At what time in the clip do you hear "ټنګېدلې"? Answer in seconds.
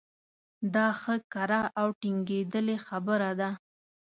2.01-2.77